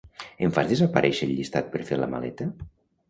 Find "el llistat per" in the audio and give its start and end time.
1.29-1.83